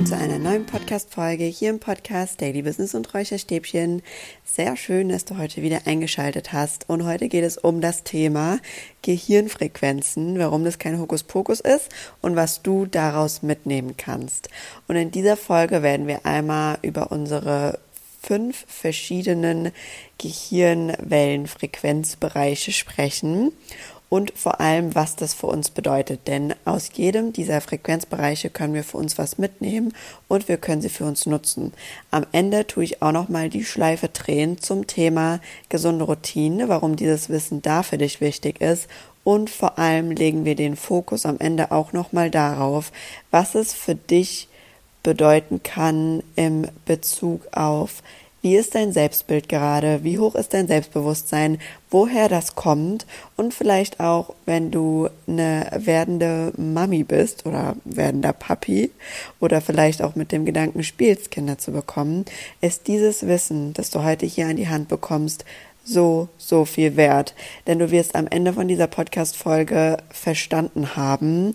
willkommen 0.00 0.18
zu 0.18 0.26
einer 0.32 0.38
neuen 0.38 0.64
Podcast-Folge 0.64 1.44
hier 1.44 1.68
im 1.68 1.78
Podcast 1.78 2.40
Daily 2.40 2.62
Business 2.62 2.94
und 2.94 3.12
Räucherstäbchen. 3.12 4.00
Sehr 4.46 4.78
schön, 4.78 5.10
dass 5.10 5.26
du 5.26 5.36
heute 5.36 5.60
wieder 5.60 5.86
eingeschaltet 5.86 6.54
hast 6.54 6.88
und 6.88 7.04
heute 7.04 7.28
geht 7.28 7.44
es 7.44 7.58
um 7.58 7.82
das 7.82 8.02
Thema 8.02 8.60
Gehirnfrequenzen, 9.02 10.38
warum 10.38 10.64
das 10.64 10.78
kein 10.78 10.98
Hokuspokus 10.98 11.60
ist 11.60 11.90
und 12.22 12.34
was 12.34 12.62
du 12.62 12.86
daraus 12.86 13.42
mitnehmen 13.42 13.98
kannst. 13.98 14.48
Und 14.88 14.96
in 14.96 15.10
dieser 15.10 15.36
Folge 15.36 15.82
werden 15.82 16.06
wir 16.06 16.24
einmal 16.24 16.78
über 16.80 17.12
unsere 17.12 17.78
fünf 18.22 18.64
verschiedenen 18.68 19.70
Gehirnwellenfrequenzbereiche 20.16 22.72
sprechen 22.72 23.52
und 24.10 24.32
vor 24.36 24.60
allem, 24.60 24.94
was 24.94 25.16
das 25.16 25.32
für 25.32 25.46
uns 25.46 25.70
bedeutet. 25.70 26.26
Denn 26.26 26.54
aus 26.66 26.90
jedem 26.92 27.32
dieser 27.32 27.62
Frequenzbereiche 27.62 28.50
können 28.50 28.74
wir 28.74 28.84
für 28.84 28.98
uns 28.98 29.16
was 29.16 29.38
mitnehmen 29.38 29.94
und 30.28 30.48
wir 30.48 30.58
können 30.58 30.82
sie 30.82 30.90
für 30.90 31.04
uns 31.04 31.24
nutzen. 31.24 31.72
Am 32.10 32.26
Ende 32.32 32.66
tue 32.66 32.84
ich 32.84 33.00
auch 33.00 33.12
nochmal 33.12 33.48
die 33.48 33.64
Schleife 33.64 34.08
drehen 34.08 34.58
zum 34.58 34.86
Thema 34.86 35.40
gesunde 35.70 36.04
Routine, 36.04 36.68
warum 36.68 36.96
dieses 36.96 37.30
Wissen 37.30 37.62
da 37.62 37.82
für 37.82 37.96
dich 37.96 38.20
wichtig 38.20 38.60
ist 38.60 38.88
und 39.22 39.48
vor 39.48 39.78
allem 39.78 40.10
legen 40.10 40.44
wir 40.44 40.56
den 40.56 40.76
Fokus 40.76 41.24
am 41.24 41.38
Ende 41.38 41.70
auch 41.70 41.92
nochmal 41.92 42.30
darauf, 42.30 42.90
was 43.30 43.54
es 43.54 43.72
für 43.72 43.94
dich 43.94 44.48
bedeuten 45.02 45.62
kann 45.62 46.22
im 46.36 46.66
Bezug 46.84 47.46
auf 47.52 48.02
wie 48.42 48.56
ist 48.56 48.74
dein 48.74 48.92
Selbstbild 48.92 49.48
gerade? 49.48 50.02
Wie 50.02 50.18
hoch 50.18 50.34
ist 50.34 50.54
dein 50.54 50.66
Selbstbewusstsein? 50.66 51.58
Woher 51.90 52.28
das 52.28 52.54
kommt? 52.54 53.06
Und 53.36 53.52
vielleicht 53.52 54.00
auch, 54.00 54.34
wenn 54.46 54.70
du 54.70 55.08
eine 55.26 55.70
werdende 55.76 56.52
Mami 56.56 57.04
bist 57.04 57.44
oder 57.44 57.76
werdender 57.84 58.32
Papi 58.32 58.90
oder 59.40 59.60
vielleicht 59.60 60.02
auch 60.02 60.14
mit 60.14 60.32
dem 60.32 60.46
Gedanken 60.46 60.82
spielst, 60.84 61.30
Kinder 61.30 61.58
zu 61.58 61.72
bekommen, 61.72 62.24
ist 62.60 62.88
dieses 62.88 63.26
Wissen, 63.26 63.74
das 63.74 63.90
du 63.90 64.02
heute 64.02 64.24
hier 64.24 64.46
an 64.46 64.56
die 64.56 64.68
Hand 64.68 64.88
bekommst, 64.88 65.44
so, 65.84 66.28
so 66.38 66.64
viel 66.64 66.96
wert. 66.96 67.34
Denn 67.66 67.78
du 67.78 67.90
wirst 67.90 68.14
am 68.14 68.26
Ende 68.26 68.52
von 68.52 68.68
dieser 68.68 68.86
Podcast-Folge 68.86 69.98
verstanden 70.10 70.96
haben, 70.96 71.54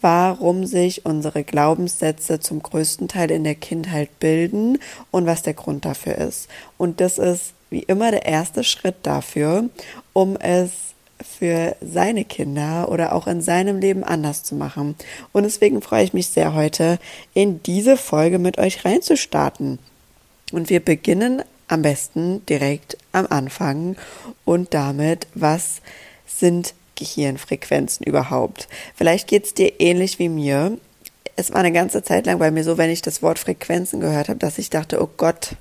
warum 0.00 0.66
sich 0.66 1.06
unsere 1.06 1.44
Glaubenssätze 1.44 2.40
zum 2.40 2.62
größten 2.62 3.08
Teil 3.08 3.30
in 3.30 3.44
der 3.44 3.54
Kindheit 3.54 4.18
bilden 4.20 4.78
und 5.10 5.26
was 5.26 5.42
der 5.42 5.54
Grund 5.54 5.84
dafür 5.84 6.16
ist. 6.16 6.48
Und 6.78 7.00
das 7.00 7.18
ist 7.18 7.52
wie 7.70 7.82
immer 7.82 8.10
der 8.10 8.26
erste 8.26 8.62
Schritt 8.62 8.96
dafür, 9.02 9.68
um 10.12 10.36
es 10.36 10.70
für 11.22 11.76
seine 11.80 12.24
Kinder 12.24 12.90
oder 12.90 13.14
auch 13.14 13.26
in 13.26 13.40
seinem 13.40 13.78
Leben 13.78 14.04
anders 14.04 14.42
zu 14.42 14.54
machen. 14.54 14.94
Und 15.32 15.44
deswegen 15.44 15.80
freue 15.80 16.04
ich 16.04 16.12
mich 16.12 16.28
sehr 16.28 16.54
heute 16.54 16.98
in 17.32 17.62
diese 17.62 17.96
Folge 17.96 18.38
mit 18.38 18.58
euch 18.58 18.84
reinzustarten. 18.84 19.78
Und 20.52 20.70
wir 20.70 20.80
beginnen 20.80 21.42
am 21.68 21.82
besten 21.82 22.44
direkt 22.46 22.96
am 23.12 23.26
Anfang 23.28 23.96
und 24.44 24.74
damit, 24.74 25.26
was 25.34 25.80
sind 26.26 26.74
Gehirnfrequenzen 26.96 28.04
überhaupt. 28.04 28.68
Vielleicht 28.94 29.28
geht 29.28 29.44
es 29.44 29.54
dir 29.54 29.80
ähnlich 29.80 30.18
wie 30.18 30.28
mir. 30.28 30.76
Es 31.36 31.52
war 31.52 31.60
eine 31.60 31.72
ganze 31.72 32.02
Zeit 32.02 32.26
lang 32.26 32.38
bei 32.38 32.50
mir 32.50 32.64
so, 32.64 32.78
wenn 32.78 32.90
ich 32.90 33.02
das 33.02 33.22
Wort 33.22 33.38
Frequenzen 33.38 34.00
gehört 34.00 34.28
habe, 34.28 34.38
dass 34.38 34.58
ich 34.58 34.70
dachte, 34.70 35.02
oh 35.02 35.08
Gott, 35.16 35.56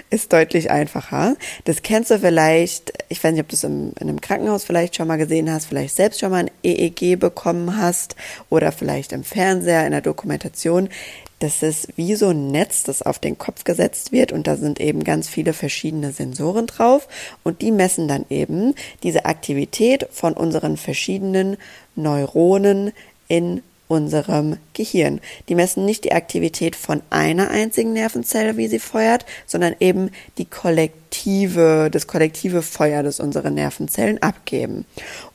ist 0.09 0.33
deutlich 0.33 0.71
einfacher. 0.71 1.35
Das 1.65 1.81
kennst 1.81 2.11
du 2.11 2.19
vielleicht, 2.19 2.93
ich 3.09 3.23
weiß 3.23 3.31
nicht, 3.31 3.41
ob 3.41 3.49
du 3.49 3.55
es 3.55 3.63
in 3.63 3.93
einem 3.99 4.21
Krankenhaus 4.21 4.63
vielleicht 4.63 4.95
schon 4.95 5.07
mal 5.07 5.17
gesehen 5.17 5.51
hast, 5.51 5.65
vielleicht 5.65 5.95
selbst 5.95 6.19
schon 6.19 6.31
mal 6.31 6.45
ein 6.45 6.51
EEG 6.63 7.19
bekommen 7.19 7.77
hast 7.77 8.15
oder 8.49 8.71
vielleicht 8.71 9.11
im 9.11 9.23
Fernseher, 9.23 9.85
in 9.85 9.91
der 9.91 10.01
Dokumentation. 10.01 10.89
Das 11.39 11.63
ist 11.63 11.87
wie 11.95 12.15
so 12.15 12.29
ein 12.29 12.51
Netz, 12.51 12.83
das 12.83 13.01
auf 13.01 13.17
den 13.17 13.37
Kopf 13.37 13.63
gesetzt 13.63 14.11
wird 14.11 14.33
und 14.33 14.45
da 14.45 14.57
sind 14.57 14.81
eben 14.81 15.05
ganz 15.05 15.29
viele 15.29 15.53
verschiedene 15.53 16.11
Sensoren 16.11 16.67
drauf 16.67 17.07
und 17.43 17.61
die 17.61 17.71
messen 17.71 18.09
dann 18.09 18.25
eben 18.29 18.75
diese 19.03 19.23
Aktivität 19.23 20.07
von 20.11 20.33
unseren 20.33 20.75
verschiedenen 20.75 21.55
Neuronen 21.95 22.91
in 23.29 23.63
unserem 23.89 24.55
Gehirn. 24.73 25.19
Die 25.49 25.55
messen 25.55 25.83
nicht 25.83 26.05
die 26.05 26.13
Aktivität 26.13 26.77
von 26.77 27.01
einer 27.09 27.49
einzigen 27.49 27.91
Nervenzelle, 27.91 28.55
wie 28.55 28.67
sie 28.67 28.79
feuert, 28.79 29.25
sondern 29.45 29.75
eben 29.81 30.11
die 30.37 30.45
kollektive, 30.45 31.89
das 31.91 32.07
kollektive 32.07 32.61
Feuer, 32.61 33.03
das 33.03 33.19
unsere 33.19 33.51
Nervenzellen 33.51 34.21
abgeben. 34.21 34.85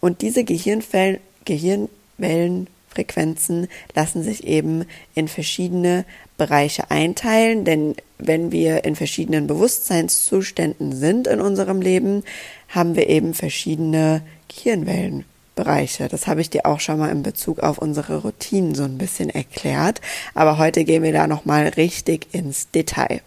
Und 0.01 0.23
diese 0.23 0.45
Gehirnwellen, 0.45 1.19
Gehirnwellenfrequenzen 1.45 3.69
lassen 3.95 4.23
sich 4.23 4.47
eben 4.47 4.87
in 5.15 5.29
verschiedene 5.29 6.07
Bereiche 6.39 6.91
einteilen, 6.91 7.65
denn 7.65 7.95
wenn 8.19 8.53
wir 8.53 8.85
in 8.85 8.97
verschiedenen 8.97 9.47
Bewusstseinszuständen 9.47 10.93
sind 10.93 11.27
in 11.27 11.41
unserem 11.41 11.83
Leben, 11.83 12.25
haben 12.69 12.97
wir 12.97 13.09
eben 13.09 13.35
verschiedene 13.35 14.23
Gehirnwellen. 14.49 15.25
Bereiche. 15.55 16.09
Das 16.09 16.27
habe 16.27 16.41
ich 16.41 16.51
dir 16.51 16.67
auch 16.67 16.81
schon 16.81 16.99
mal 16.99 17.11
in 17.11 17.23
Bezug 17.23 17.61
auf 17.61 17.79
unsere 17.79 18.23
Routinen 18.23 18.75
so 18.75 18.83
ein 18.85 18.99
bisschen 18.99 19.31
erklärt. 19.31 20.01
Aber 20.35 20.59
heute 20.59 20.85
gehen 20.85 21.03
wir 21.03 21.13
da 21.13 21.27
nochmal 21.27 21.69
richtig 21.69 22.29
ins 22.33 22.71
Detail. 22.71 23.23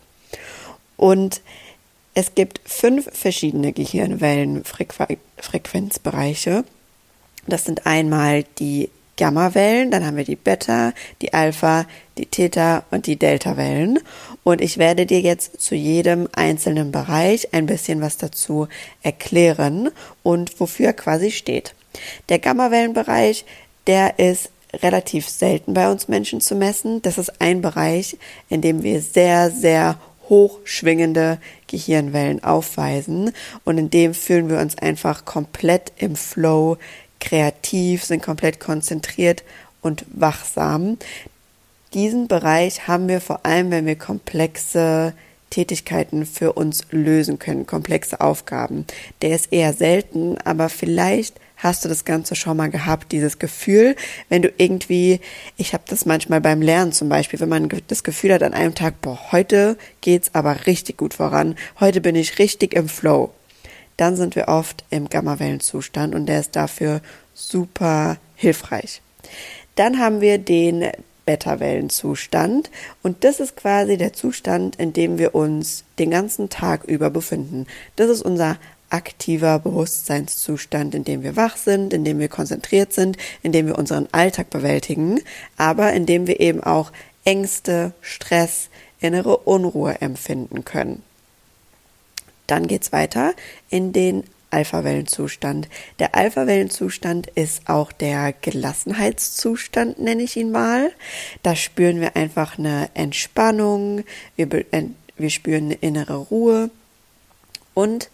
Und 0.96 1.42
es 2.14 2.36
gibt 2.36 2.62
fünf 2.66 3.10
verschiedene 3.14 3.74
Gehirnwellenfrequenzbereiche. 3.74 6.64
Das 7.46 7.66
sind 7.66 7.86
einmal 7.86 8.46
die 8.60 8.90
Gamma-Wellen, 9.18 9.92
dann 9.92 10.06
haben 10.06 10.16
wir 10.16 10.24
die 10.24 10.36
Beta, 10.36 10.94
die 11.22 11.34
Alpha, 11.34 11.86
die 12.18 12.28
Theta 12.28 12.84
und 12.92 13.08
die 13.08 13.18
Delta-Wellen. 13.18 14.00
Und 14.44 14.62
ich 14.62 14.78
werde 14.78 15.06
dir 15.06 15.22
jetzt 15.22 15.60
zu 15.60 15.76
jedem 15.76 16.30
einzelnen 16.34 16.92
Bereich 16.92 17.54
ein 17.54 17.66
bisschen 17.66 18.00
was 18.00 18.18
dazu 18.18 18.68
erklären 19.02 19.90
und 20.24 20.60
wofür 20.60 20.94
quasi 20.94 21.32
steht. 21.32 21.74
Der 22.30 22.40
Gammawellenbereich, 22.40 23.46
der 23.88 24.20
ist 24.20 24.50
relativ 24.74 25.30
selten 25.30 25.74
bei 25.74 25.90
uns 25.90 26.08
Menschen 26.08 26.42
zu 26.42 26.56
messen. 26.56 27.02
Das 27.02 27.18
ist 27.18 27.42
ein 27.42 27.62
Bereich, 27.62 28.18
in 28.50 28.62
dem 28.62 28.84
wir 28.84 29.02
sehr, 29.02 29.52
sehr 29.52 29.98
hochschwingende 30.30 31.40
Gehirnwellen 31.68 32.44
aufweisen 32.44 33.32
und 33.64 33.78
in 33.78 33.90
dem 33.90 34.14
fühlen 34.14 34.50
wir 34.50 34.60
uns 34.60 34.78
einfach 34.78 35.26
komplett 35.26 35.94
im 35.98 36.16
Flow, 36.16 36.78
kreativ, 37.20 38.04
sind 38.04 38.22
komplett 38.22 38.60
konzentriert 38.60 39.44
und 39.82 40.06
wachsam. 40.10 40.98
Diesen 41.94 42.28
Bereich 42.28 42.88
haben 42.88 43.08
wir 43.08 43.22
vor 43.22 43.46
allem, 43.46 43.72
wenn 43.72 43.86
wir 43.86 43.96
komplexe 43.96 45.14
Tätigkeiten 45.50 46.26
für 46.26 46.54
uns 46.54 46.84
lösen 46.92 47.40
können, 47.40 47.66
komplexe 47.66 48.20
Aufgaben. 48.20 48.86
Der 49.22 49.34
ist 49.36 49.54
eher 49.54 49.74
selten, 49.74 50.38
aber 50.44 50.68
vielleicht 50.68 51.40
hast 51.58 51.84
du 51.84 51.90
das 51.90 52.06
Ganze 52.06 52.36
schon 52.36 52.58
mal 52.58 52.70
gehabt, 52.70 53.12
dieses 53.12 53.40
Gefühl, 53.40 53.96
wenn 54.30 54.42
du 54.42 54.52
irgendwie, 54.58 55.20
ich 55.58 55.74
habe 55.74 55.84
das 55.88 56.06
manchmal 56.06 56.42
beim 56.42 56.62
Lernen 56.62 56.92
zum 56.92 57.10
Beispiel, 57.10 57.40
wenn 57.40 57.50
man 57.50 57.70
das 57.88 58.04
Gefühl 58.04 58.34
hat 58.34 58.44
an 58.44 58.54
einem 58.54 58.76
Tag, 58.76 59.02
boah, 59.02 59.20
heute 59.32 59.78
geht's 60.02 60.34
aber 60.34 60.66
richtig 60.68 60.98
gut 60.98 61.16
voran, 61.16 61.56
heute 61.80 62.02
bin 62.02 62.16
ich 62.16 62.40
richtig 62.40 62.74
im 62.74 62.88
Flow, 62.88 63.34
dann 63.98 64.16
sind 64.16 64.36
wir 64.36 64.48
oft 64.48 64.86
im 64.92 65.10
Gammawellenzustand 65.10 66.14
und 66.14 66.28
der 66.28 66.40
ist 66.40 66.56
dafür 66.56 67.02
super 67.34 68.18
hilfreich. 68.36 69.02
Dann 69.76 70.00
haben 70.00 70.22
wir 70.22 70.38
den 70.38 70.86
Beta-Wellenzustand 71.26 72.72
und 73.04 73.24
das 73.24 73.40
ist 73.40 73.58
quasi 73.58 73.98
der 73.98 74.14
Zustand, 74.14 74.78
in 74.78 74.94
dem 74.94 75.18
wir 75.18 75.36
uns 75.36 75.84
den 76.00 76.10
ganzen 76.10 76.50
Tag 76.50 76.86
über 76.86 77.10
befinden. 77.10 77.68
Das 77.96 78.10
ist 78.10 78.22
unser 78.22 78.58
aktiver 78.90 79.60
Bewusstseinszustand, 79.60 80.96
in 80.96 81.04
dem 81.04 81.24
wir 81.24 81.36
wach 81.36 81.58
sind, 81.58 81.94
in 81.94 82.04
dem 82.04 82.20
wir 82.20 82.30
konzentriert 82.30 82.94
sind, 82.94 83.18
in 83.44 83.52
dem 83.52 83.68
wir 83.68 83.78
unseren 83.78 84.08
Alltag 84.12 84.50
bewältigen, 84.50 85.22
aber 85.58 85.94
in 85.94 86.06
dem 86.06 86.28
wir 86.28 86.40
eben 86.40 86.64
auch 86.64 86.92
Ängste, 87.26 87.94
Stress, 88.02 88.70
innere 89.00 89.38
Unruhe 89.38 90.02
empfinden 90.02 90.66
können. 90.66 91.04
Dann 92.48 92.68
geht's 92.68 92.94
weiter 92.94 93.34
in 93.70 93.92
den 93.92 94.24
Alpha-Wellenzustand. 94.50 95.68
Der 96.00 96.16
Alpha-Wellenzustand 96.16 97.28
ist 97.28 97.68
auch 97.68 97.92
der 97.92 98.34
Gelassenheitszustand, 98.34 100.00
nenne 100.00 100.24
ich 100.24 100.38
ihn 100.38 100.52
mal. 100.52 100.92
Da 101.44 101.56
spüren 101.56 102.00
wir 102.00 102.16
einfach 102.16 102.58
eine 102.58 102.90
Entspannung, 102.94 104.04
wir, 104.38 104.50
wir 105.18 105.30
spüren 105.30 105.66
eine 105.66 105.76
innere 105.76 106.16
Ruhe 106.16 106.70
und 107.74 108.10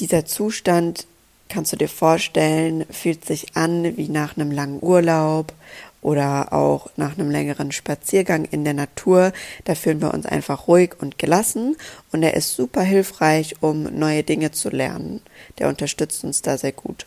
dieser 0.00 0.26
Zustand, 0.26 1.06
kannst 1.48 1.72
du 1.72 1.76
dir 1.76 1.88
vorstellen, 1.88 2.84
fühlt 2.90 3.24
sich 3.24 3.56
an 3.56 3.96
wie 3.96 4.08
nach 4.08 4.36
einem 4.36 4.50
langen 4.50 4.78
Urlaub 4.82 5.52
oder 6.00 6.52
auch 6.52 6.90
nach 6.96 7.18
einem 7.18 7.30
längeren 7.30 7.72
Spaziergang 7.72 8.44
in 8.44 8.64
der 8.64 8.74
Natur. 8.74 9.32
Da 9.64 9.74
fühlen 9.74 10.00
wir 10.00 10.14
uns 10.14 10.26
einfach 10.26 10.68
ruhig 10.68 10.92
und 11.00 11.18
gelassen 11.18 11.76
und 12.12 12.22
er 12.22 12.34
ist 12.34 12.54
super 12.54 12.82
hilfreich, 12.82 13.56
um 13.60 13.82
neue 13.82 14.22
Dinge 14.22 14.52
zu 14.52 14.70
lernen. 14.70 15.20
Der 15.58 15.68
unterstützt 15.68 16.22
uns 16.24 16.42
da 16.42 16.56
sehr 16.58 16.72
gut. 16.72 17.06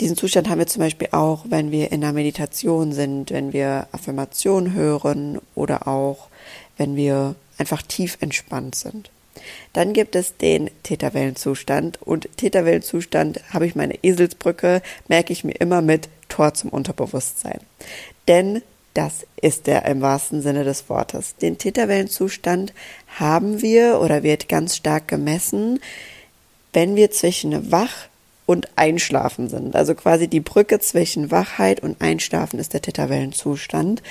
Diesen 0.00 0.16
Zustand 0.16 0.48
haben 0.48 0.58
wir 0.58 0.66
zum 0.66 0.80
Beispiel 0.80 1.08
auch, 1.12 1.46
wenn 1.48 1.70
wir 1.70 1.90
in 1.90 2.02
der 2.02 2.12
Meditation 2.12 2.92
sind, 2.92 3.30
wenn 3.30 3.52
wir 3.52 3.88
Affirmationen 3.92 4.74
hören 4.74 5.38
oder 5.54 5.88
auch 5.88 6.28
wenn 6.76 6.96
wir 6.96 7.34
einfach 7.56 7.80
tief 7.80 8.18
entspannt 8.20 8.74
sind. 8.74 9.10
Dann 9.72 9.92
gibt 9.92 10.16
es 10.16 10.36
den 10.36 10.70
Täterwellenzustand 10.82 12.00
und 12.02 12.28
Täterwellenzustand 12.36 13.40
habe 13.52 13.66
ich 13.66 13.74
meine 13.74 14.02
Eselsbrücke, 14.02 14.82
merke 15.08 15.32
ich 15.32 15.44
mir 15.44 15.54
immer 15.54 15.82
mit 15.82 16.08
Tor 16.28 16.54
zum 16.54 16.70
Unterbewusstsein. 16.70 17.60
Denn 18.28 18.62
das 18.94 19.26
ist 19.40 19.66
der 19.66 19.84
im 19.84 20.00
wahrsten 20.00 20.40
Sinne 20.40 20.64
des 20.64 20.88
Wortes. 20.88 21.36
Den 21.36 21.58
Täterwellenzustand 21.58 22.72
haben 23.18 23.60
wir 23.60 24.00
oder 24.00 24.22
wird 24.22 24.48
ganz 24.48 24.74
stark 24.74 25.08
gemessen, 25.08 25.80
wenn 26.72 26.96
wir 26.96 27.10
zwischen 27.10 27.70
wach 27.70 28.08
und 28.46 28.68
Einschlafen 28.76 29.48
sind. 29.48 29.76
Also 29.76 29.94
quasi 29.94 30.28
die 30.28 30.40
Brücke 30.40 30.78
zwischen 30.78 31.30
Wachheit 31.30 31.80
und 31.80 32.00
Einschlafen 32.00 32.58
ist 32.58 32.72
der 32.72 32.82
Täterwellenzustand. 32.82 34.02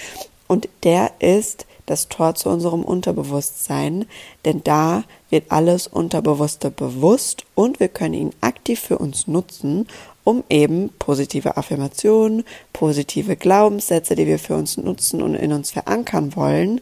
Und 0.48 0.70
der 0.84 1.12
ist 1.20 1.66
das 1.86 2.08
Tor 2.10 2.36
zu 2.36 2.50
unserem 2.50 2.84
Unterbewusstsein, 2.84 4.06
denn 4.44 4.64
da 4.64 5.04
wird 5.30 5.52
alles 5.52 5.88
Unterbewusste 5.88 6.72
bewusst 6.72 7.46
und 7.56 7.80
wir 7.80 7.88
können 7.88 8.14
ihn 8.14 8.34
aktiv 8.42 8.80
für 8.80 8.98
uns 8.98 9.28
nutzen, 9.28 9.88
um 10.24 10.44
eben 10.50 10.90
positive 10.98 11.58
Affirmationen, 11.58 12.44
positive 12.74 13.36
Glaubenssätze, 13.36 14.16
die 14.16 14.26
wir 14.26 14.40
für 14.40 14.56
uns 14.56 14.78
nutzen 14.78 15.22
und 15.22 15.36
in 15.36 15.54
uns 15.54 15.72
verankern 15.72 16.36
wollen, 16.36 16.82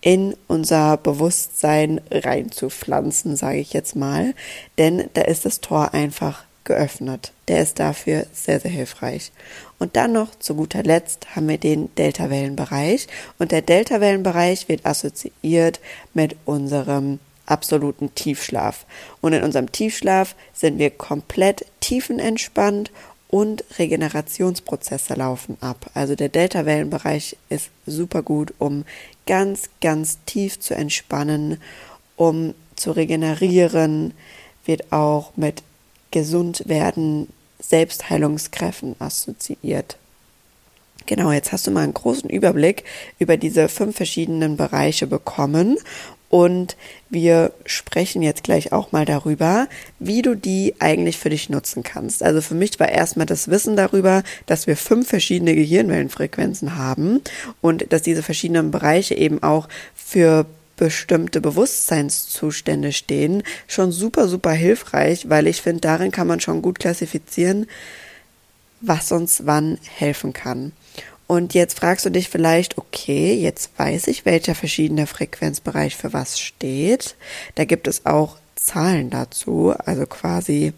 in 0.00 0.36
unser 0.46 0.96
Bewusstsein 0.96 2.00
reinzupflanzen, 2.10 3.34
sage 3.34 3.58
ich 3.58 3.72
jetzt 3.72 3.96
mal, 3.96 4.34
denn 4.78 5.10
da 5.14 5.22
ist 5.22 5.44
das 5.44 5.60
Tor 5.60 5.94
einfach 5.94 6.44
geöffnet. 6.66 7.32
Der 7.48 7.62
ist 7.62 7.80
dafür 7.80 8.26
sehr, 8.32 8.60
sehr 8.60 8.70
hilfreich. 8.70 9.32
Und 9.78 9.96
dann 9.96 10.12
noch 10.12 10.38
zu 10.38 10.54
guter 10.54 10.82
Letzt 10.82 11.34
haben 11.34 11.48
wir 11.48 11.58
den 11.58 11.94
Deltawellenbereich. 11.94 13.06
Und 13.38 13.52
der 13.52 13.62
Deltawellenbereich 13.62 14.68
wird 14.68 14.84
assoziiert 14.84 15.80
mit 16.12 16.36
unserem 16.44 17.18
absoluten 17.46 18.14
Tiefschlaf. 18.14 18.84
Und 19.20 19.32
in 19.32 19.42
unserem 19.42 19.72
Tiefschlaf 19.72 20.34
sind 20.52 20.78
wir 20.78 20.90
komplett 20.90 21.64
tiefenentspannt 21.80 22.90
und 23.28 23.64
Regenerationsprozesse 23.78 25.14
laufen 25.14 25.56
ab. 25.60 25.90
Also 25.94 26.14
der 26.14 26.28
Deltawellenbereich 26.28 27.36
ist 27.48 27.70
super 27.86 28.22
gut, 28.22 28.54
um 28.58 28.84
ganz, 29.26 29.68
ganz 29.80 30.18
tief 30.26 30.60
zu 30.60 30.74
entspannen, 30.74 31.60
um 32.16 32.54
zu 32.76 32.92
regenerieren, 32.92 34.14
wird 34.64 34.92
auch 34.92 35.32
mit 35.36 35.62
gesund 36.10 36.62
werden 36.66 37.28
Selbstheilungskräften 37.60 38.96
assoziiert. 38.98 39.96
Genau, 41.06 41.30
jetzt 41.30 41.52
hast 41.52 41.66
du 41.66 41.70
mal 41.70 41.84
einen 41.84 41.94
großen 41.94 42.28
Überblick 42.28 42.84
über 43.18 43.36
diese 43.36 43.68
fünf 43.68 43.96
verschiedenen 43.96 44.56
Bereiche 44.56 45.06
bekommen 45.06 45.78
und 46.28 46.76
wir 47.08 47.52
sprechen 47.64 48.20
jetzt 48.20 48.42
gleich 48.42 48.72
auch 48.72 48.90
mal 48.90 49.04
darüber, 49.04 49.68
wie 50.00 50.22
du 50.22 50.34
die 50.34 50.74
eigentlich 50.80 51.18
für 51.18 51.30
dich 51.30 51.48
nutzen 51.48 51.84
kannst. 51.84 52.22
Also 52.22 52.40
für 52.40 52.56
mich 52.56 52.80
war 52.80 52.88
erstmal 52.88 53.26
das 53.26 53.48
Wissen 53.48 53.76
darüber, 53.76 54.24
dass 54.46 54.66
wir 54.66 54.76
fünf 54.76 55.08
verschiedene 55.08 55.54
Gehirnwellenfrequenzen 55.54 56.76
haben 56.76 57.22
und 57.60 57.92
dass 57.92 58.02
diese 58.02 58.24
verschiedenen 58.24 58.72
Bereiche 58.72 59.14
eben 59.14 59.42
auch 59.42 59.68
für 59.94 60.46
bestimmte 60.76 61.40
Bewusstseinszustände 61.40 62.92
stehen, 62.92 63.42
schon 63.66 63.92
super, 63.92 64.28
super 64.28 64.52
hilfreich, 64.52 65.28
weil 65.28 65.46
ich 65.46 65.62
finde, 65.62 65.80
darin 65.80 66.12
kann 66.12 66.26
man 66.26 66.40
schon 66.40 66.62
gut 66.62 66.78
klassifizieren, 66.78 67.66
was 68.80 69.12
uns 69.12 69.46
wann 69.46 69.78
helfen 69.96 70.32
kann. 70.32 70.72
Und 71.26 71.54
jetzt 71.54 71.78
fragst 71.78 72.06
du 72.06 72.10
dich 72.10 72.28
vielleicht, 72.28 72.78
okay, 72.78 73.34
jetzt 73.34 73.70
weiß 73.76 74.06
ich, 74.06 74.24
welcher 74.24 74.54
verschiedene 74.54 75.06
Frequenzbereich 75.06 75.96
für 75.96 76.12
was 76.12 76.38
steht. 76.38 77.16
Da 77.56 77.64
gibt 77.64 77.88
es 77.88 78.06
auch 78.06 78.36
Zahlen 78.54 79.10
dazu, 79.10 79.74
also 79.76 80.06
quasi 80.06 80.72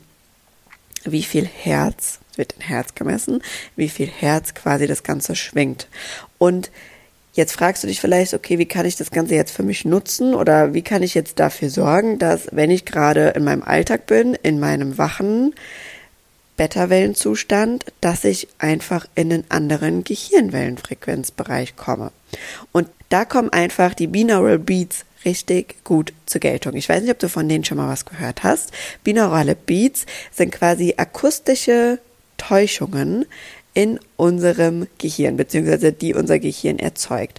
wie 1.04 1.22
viel 1.22 1.46
Herz, 1.46 2.18
wird 2.36 2.52
in 2.52 2.62
Herz 2.62 2.94
gemessen, 2.94 3.42
wie 3.76 3.88
viel 3.88 4.08
Herz 4.08 4.54
quasi 4.54 4.86
das 4.86 5.02
Ganze 5.02 5.36
schwingt. 5.36 5.88
Und 6.38 6.70
Jetzt 7.38 7.52
fragst 7.52 7.84
du 7.84 7.86
dich 7.86 8.00
vielleicht, 8.00 8.34
okay, 8.34 8.58
wie 8.58 8.66
kann 8.66 8.84
ich 8.84 8.96
das 8.96 9.12
Ganze 9.12 9.36
jetzt 9.36 9.52
für 9.52 9.62
mich 9.62 9.84
nutzen 9.84 10.34
oder 10.34 10.74
wie 10.74 10.82
kann 10.82 11.04
ich 11.04 11.14
jetzt 11.14 11.38
dafür 11.38 11.70
sorgen, 11.70 12.18
dass 12.18 12.48
wenn 12.50 12.68
ich 12.68 12.84
gerade 12.84 13.28
in 13.28 13.44
meinem 13.44 13.62
Alltag 13.62 14.06
bin, 14.06 14.34
in 14.34 14.58
meinem 14.58 14.98
wachen 14.98 15.54
Beta-Wellenzustand, 16.56 17.84
dass 18.00 18.24
ich 18.24 18.48
einfach 18.58 19.06
in 19.14 19.32
einen 19.32 19.44
anderen 19.50 20.02
Gehirnwellenfrequenzbereich 20.02 21.76
komme. 21.76 22.10
Und 22.72 22.88
da 23.08 23.24
kommen 23.24 23.50
einfach 23.50 23.94
die 23.94 24.08
Binaural 24.08 24.58
Beats 24.58 25.04
richtig 25.24 25.84
gut 25.84 26.12
zur 26.26 26.40
Geltung. 26.40 26.74
Ich 26.74 26.88
weiß 26.88 27.02
nicht, 27.02 27.12
ob 27.12 27.20
du 27.20 27.28
von 27.28 27.48
denen 27.48 27.64
schon 27.64 27.76
mal 27.76 27.88
was 27.88 28.04
gehört 28.04 28.42
hast. 28.42 28.72
Binaurale 29.04 29.54
Beats 29.54 30.06
sind 30.32 30.50
quasi 30.50 30.94
akustische 30.96 32.00
Täuschungen, 32.36 33.26
in 33.78 34.00
unserem 34.16 34.88
Gehirn, 34.98 35.36
beziehungsweise 35.36 35.92
die 35.92 36.12
unser 36.12 36.40
Gehirn 36.40 36.80
erzeugt. 36.80 37.38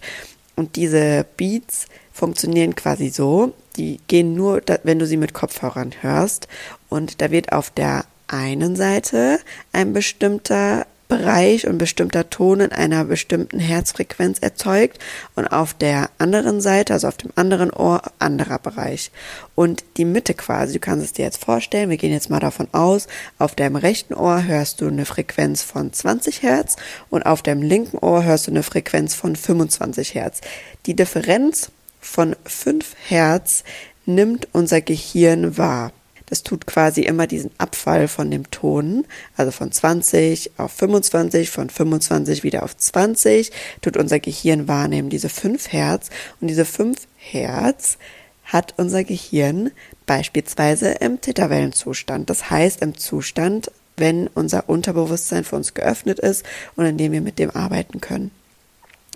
Und 0.55 0.77
diese 0.77 1.25
Beats 1.35 1.87
funktionieren 2.13 2.75
quasi 2.75 3.09
so, 3.09 3.51
die 3.75 3.99
gehen 4.07 4.35
nur, 4.35 4.61
wenn 4.83 4.99
du 4.99 5.05
sie 5.05 5.17
mit 5.17 5.33
Kopfhörern 5.33 5.91
hörst. 5.99 6.47
Und 6.87 7.19
da 7.19 7.29
wird 7.29 7.51
auf 7.51 7.71
der 7.71 8.05
einen 8.29 8.77
Seite 8.77 9.41
ein 9.73 9.91
bestimmter 9.91 10.87
Bereich 11.09 11.65
und 11.65 11.79
bestimmter 11.79 12.29
Ton 12.29 12.59
in 12.59 12.71
einer 12.71 13.03
bestimmten 13.03 13.59
Herzfrequenz 13.59 14.37
erzeugt 14.39 14.99
und 15.35 15.47
auf 15.47 15.73
der 15.73 16.11
anderen 16.19 16.61
Seite, 16.61 16.93
also 16.93 17.07
auf 17.07 17.17
dem 17.17 17.31
anderen 17.35 17.71
Ohr, 17.71 18.03
anderer 18.19 18.59
Bereich. 18.59 19.11
Und 19.55 19.83
die 19.97 20.05
Mitte 20.05 20.35
quasi, 20.35 20.73
du 20.73 20.79
kannst 20.79 21.03
es 21.03 21.13
dir 21.13 21.25
jetzt 21.25 21.43
vorstellen, 21.43 21.89
wir 21.89 21.97
gehen 21.97 22.13
jetzt 22.13 22.29
mal 22.29 22.39
davon 22.39 22.67
aus, 22.73 23.07
auf 23.39 23.55
deinem 23.55 23.75
rechten 23.75 24.13
Ohr 24.13 24.43
hörst 24.43 24.81
du 24.81 24.87
eine 24.87 25.05
Frequenz 25.05 25.63
von 25.63 25.91
20 25.91 26.43
Hertz 26.43 26.75
und 27.09 27.23
auf 27.25 27.41
deinem 27.41 27.63
linken 27.63 27.97
Ohr 27.97 28.23
hörst 28.23 28.45
du 28.45 28.51
eine 28.51 28.61
Frequenz 28.61 29.15
von 29.15 29.35
25 29.35 30.13
Hertz. 30.13 30.41
Die 30.85 30.95
Differenz 30.95 31.71
von 31.99 32.35
5 32.45 32.95
Hertz 33.07 33.63
nimmt 34.05 34.47
unser 34.51 34.81
Gehirn 34.81 35.57
wahr. 35.57 35.91
Das 36.29 36.43
tut 36.43 36.67
quasi 36.67 37.01
immer 37.01 37.27
diesen 37.27 37.51
Abfall 37.57 38.07
von 38.07 38.29
dem 38.29 38.49
Ton, 38.51 39.05
also 39.35 39.51
von 39.51 39.71
20 39.71 40.51
auf 40.57 40.71
25, 40.71 41.49
von 41.49 41.69
25 41.69 42.43
wieder 42.43 42.63
auf 42.63 42.77
20, 42.77 43.51
tut 43.81 43.97
unser 43.97 44.19
Gehirn 44.19 44.67
wahrnehmen, 44.67 45.09
diese 45.09 45.29
5 45.29 45.71
Hertz. 45.71 46.09
Und 46.39 46.47
diese 46.47 46.65
5 46.65 47.07
Hertz 47.17 47.97
hat 48.45 48.73
unser 48.77 49.03
Gehirn 49.03 49.71
beispielsweise 50.05 50.89
im 50.89 51.21
Theta-Wellenzustand. 51.21 52.29
Das 52.29 52.49
heißt 52.49 52.81
im 52.81 52.97
Zustand, 52.97 53.71
wenn 53.97 54.27
unser 54.27 54.69
Unterbewusstsein 54.69 55.43
für 55.43 55.55
uns 55.55 55.73
geöffnet 55.73 56.19
ist 56.19 56.45
und 56.75 56.85
indem 56.85 57.11
wir 57.11 57.21
mit 57.21 57.37
dem 57.37 57.51
arbeiten 57.51 58.01
können. 58.01 58.31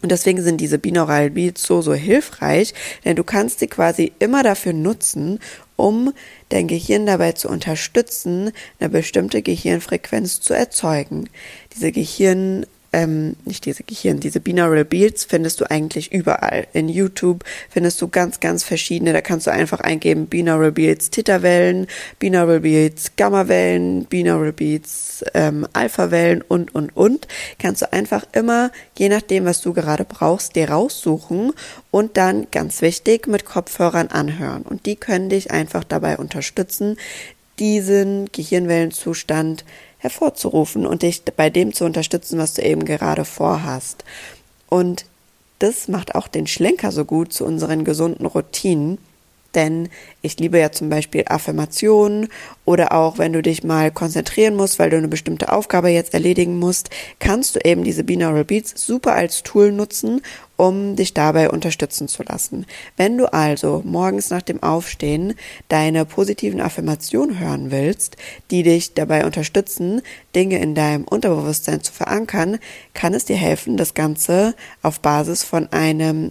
Und 0.04 0.12
deswegen 0.12 0.44
sind 0.44 0.60
diese 0.60 0.80
Binaural 0.80 1.30
Beats 1.30 1.64
so, 1.64 1.82
so 1.82 1.94
hilfreich, 1.94 2.74
denn 3.06 3.16
du 3.16 3.24
kannst 3.24 3.60
sie 3.60 3.68
quasi 3.68 4.12
immer 4.20 4.44
dafür 4.44 4.74
nutzen, 4.74 5.40
um 5.76 6.14
dein 6.50 6.68
Gehirn 6.68 7.06
dabei 7.06 7.32
zu 7.34 7.50
unterstützen, 7.50 8.52
eine 8.80 8.90
bestimmte 8.90 9.42
Gehirnfrequenz 9.42 10.42
zu 10.42 10.54
erzeugen. 10.54 11.30
Diese 11.74 11.92
Gehirn 11.92 12.66
ähm, 12.94 13.36
nicht 13.46 13.66
diese 13.66 13.84
Gehirn, 13.84 14.20
diese 14.20 14.40
Binaural 14.40 14.86
Beats 14.86 15.26
findest 15.26 15.60
du 15.60 15.70
eigentlich 15.70 16.12
überall. 16.12 16.68
In 16.74 16.88
YouTube 16.88 17.44
findest 17.70 18.02
du 18.02 18.08
ganz, 18.08 18.40
ganz 18.40 18.64
verschiedene. 18.64 19.14
Da 19.14 19.22
kannst 19.22 19.48
du 19.48 19.52
einfach 19.52 19.80
eingeben 19.80 20.28
Binaural 20.28 20.72
Beats 20.72 21.10
Theta-Wellen, 21.10 21.88
Binaural 22.20 22.62
Beats 22.62 23.16
Gamma-Wellen, 23.18 24.06
Binaural 24.06 24.54
Beats 24.54 25.26
ähm, 25.34 25.68
Alpha-Wellen 25.74 26.42
und, 26.42 26.74
und, 26.74 26.96
und. 26.96 27.28
Kannst 27.60 27.82
du 27.82 27.92
einfach 27.92 28.26
immer, 28.34 28.72
je 28.98 29.10
nachdem, 29.10 29.46
was 29.46 29.62
du 29.62 29.74
gerade 29.74 30.06
brauchst, 30.06 30.56
dir 30.56 30.70
raussuchen 30.70 31.54
und 31.92 32.18
dann, 32.18 32.48
ganz 32.52 32.82
wichtig, 32.82 33.28
mit 33.28 33.46
Kopfhörern 33.46 34.08
anhören. 34.08 34.62
Und 34.62 34.86
die 34.86 34.96
können 34.96 35.30
dich 35.30 35.52
einfach 35.52 35.84
dabei 35.84 36.18
unterstützen, 36.18 36.98
diesen 37.60 38.32
Gehirnwellenzustand 38.32 39.64
hervorzurufen 40.04 40.86
und 40.86 41.02
dich 41.02 41.24
bei 41.24 41.50
dem 41.50 41.74
zu 41.74 41.86
unterstützen, 41.86 42.38
was 42.38 42.54
du 42.54 42.62
eben 42.62 42.84
gerade 42.84 43.24
vorhast. 43.24 44.04
Und 44.68 45.06
das 45.60 45.88
macht 45.88 46.14
auch 46.14 46.28
den 46.28 46.46
Schlenker 46.46 46.92
so 46.92 47.06
gut 47.06 47.32
zu 47.32 47.46
unseren 47.46 47.86
gesunden 47.86 48.26
Routinen, 48.26 48.98
denn 49.56 49.88
ich 50.22 50.38
liebe 50.40 50.60
ja 50.60 50.72
zum 50.72 50.90
Beispiel 50.90 51.24
Affirmationen 51.28 52.28
oder 52.66 52.92
auch 52.92 53.18
wenn 53.18 53.32
du 53.32 53.42
dich 53.42 53.64
mal 53.64 53.92
konzentrieren 53.92 54.56
musst, 54.56 54.78
weil 54.78 54.90
du 54.90 54.98
eine 54.98 55.08
bestimmte 55.08 55.54
Aufgabe 55.54 55.90
jetzt 55.90 56.14
erledigen 56.14 56.60
musst, 56.60 56.90
kannst 57.20 57.56
du 57.56 57.60
eben 57.64 57.84
diese 57.86 58.04
Binaural 58.04 58.44
Beats 58.44 58.86
super 58.86 59.14
als 59.14 59.44
Tool 59.44 59.72
nutzen, 59.72 60.22
um 60.64 60.96
dich 60.96 61.14
dabei 61.14 61.50
unterstützen 61.50 62.08
zu 62.08 62.24
lassen. 62.24 62.66
Wenn 62.96 63.18
du 63.18 63.32
also 63.34 63.82
morgens 63.84 64.30
nach 64.30 64.42
dem 64.42 64.64
Aufstehen 64.64 65.34
deine 65.68 66.06
positiven 66.06 66.62
Affirmationen 66.62 67.38
hören 67.38 67.70
willst, 67.70 68.16
die 68.50 68.64
dich 68.64 68.94
dabei 68.94 69.26
unterstützen, 69.26 70.02
Dinge 70.34 70.60
in 70.60 70.74
deinem 70.74 71.04
Unterbewusstsein 71.04 71.82
zu 71.82 71.92
verankern, 71.92 72.60
kann 72.94 73.14
es 73.14 73.26
dir 73.26 73.36
helfen, 73.36 73.76
das 73.76 73.94
Ganze 73.94 74.56
auf 74.82 75.02
Basis 75.02 75.44
von 75.44 75.72
einem 75.74 76.30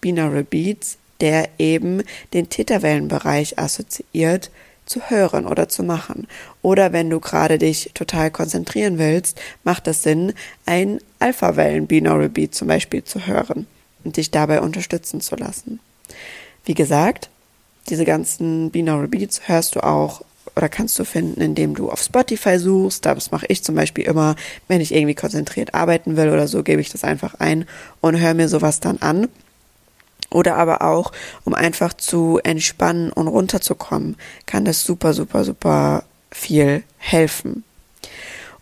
Binaural 0.00 0.44
Beats 0.44 0.98
der 1.20 1.48
eben 1.58 2.02
den 2.32 2.48
Täterwellenbereich 2.48 3.58
assoziiert, 3.58 4.52
zu 4.88 5.10
hören 5.10 5.46
oder 5.46 5.68
zu 5.68 5.82
machen. 5.82 6.26
Oder 6.62 6.92
wenn 6.92 7.10
du 7.10 7.20
gerade 7.20 7.58
dich 7.58 7.90
total 7.94 8.30
konzentrieren 8.30 8.98
willst, 8.98 9.40
macht 9.64 9.86
es 9.86 10.02
Sinn, 10.02 10.32
ein 10.66 10.98
Alpha-Wellen 11.18 11.86
Binaural 11.86 12.28
Beat 12.28 12.54
zum 12.54 12.68
Beispiel 12.68 13.04
zu 13.04 13.26
hören 13.26 13.66
und 14.04 14.16
dich 14.16 14.30
dabei 14.30 14.60
unterstützen 14.60 15.20
zu 15.20 15.36
lassen. 15.36 15.80
Wie 16.64 16.74
gesagt, 16.74 17.28
diese 17.88 18.04
ganzen 18.04 18.70
Binaural 18.70 19.08
Beats 19.08 19.48
hörst 19.48 19.74
du 19.74 19.80
auch 19.80 20.22
oder 20.56 20.68
kannst 20.68 20.98
du 20.98 21.04
finden, 21.04 21.40
indem 21.40 21.74
du 21.74 21.90
auf 21.90 22.02
Spotify 22.02 22.58
suchst. 22.58 23.06
Das 23.06 23.30
mache 23.30 23.46
ich 23.48 23.62
zum 23.62 23.74
Beispiel 23.74 24.04
immer, 24.04 24.34
wenn 24.66 24.80
ich 24.80 24.92
irgendwie 24.92 25.14
konzentriert 25.14 25.74
arbeiten 25.74 26.16
will 26.16 26.30
oder 26.30 26.48
so, 26.48 26.62
gebe 26.62 26.80
ich 26.80 26.90
das 26.90 27.04
einfach 27.04 27.34
ein 27.38 27.64
und 28.00 28.18
höre 28.18 28.34
mir 28.34 28.48
sowas 28.48 28.80
dann 28.80 28.98
an. 28.98 29.28
Oder 30.38 30.54
aber 30.54 30.82
auch, 30.82 31.10
um 31.44 31.52
einfach 31.52 31.92
zu 31.92 32.38
entspannen 32.44 33.12
und 33.12 33.26
runterzukommen, 33.26 34.14
kann 34.46 34.64
das 34.64 34.84
super, 34.84 35.12
super, 35.12 35.42
super 35.42 36.04
viel 36.30 36.84
helfen. 36.98 37.64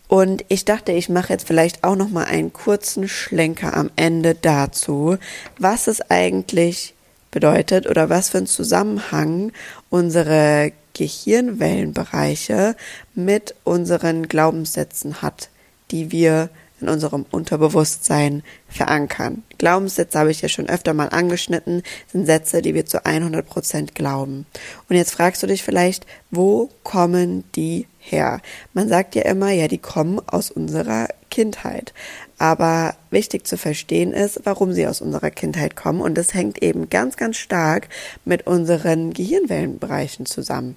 Und 0.07 0.43
ich 0.47 0.65
dachte, 0.65 0.91
ich 0.91 1.07
mache 1.07 1.33
jetzt 1.33 1.45
vielleicht 1.45 1.83
auch 1.83 1.95
noch 1.95 2.09
mal 2.09 2.25
einen 2.25 2.51
kurzen 2.51 3.07
Schlenker 3.07 3.77
am 3.77 3.91
Ende 3.95 4.33
dazu, 4.33 5.17
was 5.59 5.85
es 5.85 6.01
eigentlich 6.09 6.95
bedeutet 7.29 7.85
oder 7.85 8.09
was 8.09 8.29
für 8.29 8.39
einen 8.39 8.47
Zusammenhang 8.47 9.51
unsere 9.91 10.71
Gehirnwellenbereiche 10.93 12.75
mit 13.13 13.53
unseren 13.63 14.27
Glaubenssätzen 14.27 15.21
hat, 15.21 15.49
die 15.91 16.11
wir 16.11 16.49
in 16.79 16.89
unserem 16.89 17.25
Unterbewusstsein 17.31 18.43
verankern. 18.67 19.43
Glaubenssätze 19.57 20.19
habe 20.19 20.31
ich 20.31 20.41
ja 20.41 20.49
schon 20.49 20.69
öfter 20.69 20.93
mal 20.93 21.09
angeschnitten, 21.09 21.83
sind 22.11 22.25
Sätze, 22.25 22.61
die 22.61 22.73
wir 22.73 22.85
zu 22.85 23.05
100 23.05 23.47
Prozent 23.47 23.95
glauben. 23.95 24.45
Und 24.89 24.95
jetzt 24.95 25.11
fragst 25.11 25.41
du 25.41 25.47
dich 25.47 25.63
vielleicht, 25.63 26.05
wo 26.29 26.69
kommen 26.83 27.43
die 27.55 27.87
her? 27.99 28.41
Man 28.73 28.89
sagt 28.89 29.15
ja 29.15 29.23
immer, 29.23 29.51
ja, 29.51 29.67
die 29.67 29.79
kommen 29.79 30.19
aus 30.27 30.51
unserer 30.51 31.07
Kindheit. 31.29 31.93
Aber 32.37 32.95
wichtig 33.09 33.47
zu 33.47 33.57
verstehen 33.57 34.13
ist, 34.13 34.41
warum 34.43 34.73
sie 34.73 34.87
aus 34.87 35.01
unserer 35.01 35.31
Kindheit 35.31 35.75
kommen. 35.75 36.01
Und 36.01 36.15
das 36.15 36.33
hängt 36.33 36.61
eben 36.61 36.89
ganz, 36.89 37.17
ganz 37.17 37.37
stark 37.37 37.89
mit 38.25 38.45
unseren 38.45 39.13
Gehirnwellenbereichen 39.13 40.25
zusammen. 40.25 40.75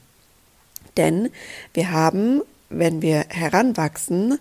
Denn 0.97 1.29
wir 1.75 1.93
haben, 1.93 2.43
wenn 2.69 3.03
wir 3.03 3.27
heranwachsen 3.29 4.39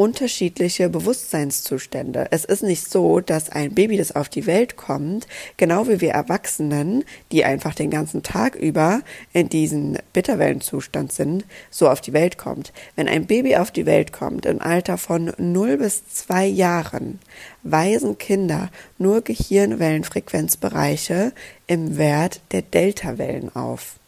unterschiedliche 0.00 0.88
Bewusstseinszustände. 0.88 2.28
Es 2.30 2.46
ist 2.46 2.62
nicht 2.62 2.90
so, 2.90 3.20
dass 3.20 3.50
ein 3.50 3.74
Baby, 3.74 3.98
das 3.98 4.16
auf 4.16 4.30
die 4.30 4.46
Welt 4.46 4.78
kommt, 4.78 5.26
genau 5.58 5.88
wie 5.88 6.00
wir 6.00 6.12
Erwachsenen, 6.12 7.04
die 7.32 7.44
einfach 7.44 7.74
den 7.74 7.90
ganzen 7.90 8.22
Tag 8.22 8.54
über 8.54 9.02
in 9.34 9.50
diesem 9.50 9.98
Bitterwellenzustand 10.14 11.12
sind, 11.12 11.44
so 11.68 11.90
auf 11.90 12.00
die 12.00 12.14
Welt 12.14 12.38
kommt. 12.38 12.72
Wenn 12.96 13.08
ein 13.08 13.26
Baby 13.26 13.56
auf 13.56 13.70
die 13.70 13.84
Welt 13.84 14.10
kommt 14.10 14.46
im 14.46 14.62
Alter 14.62 14.96
von 14.96 15.34
0 15.36 15.76
bis 15.76 16.08
2 16.08 16.46
Jahren, 16.46 17.18
weisen 17.62 18.16
Kinder 18.16 18.70
nur 18.96 19.20
Gehirnwellenfrequenzbereiche 19.20 21.34
im 21.66 21.98
Wert 21.98 22.40
der 22.52 22.62
Deltawellen 22.62 23.54
auf. 23.54 23.99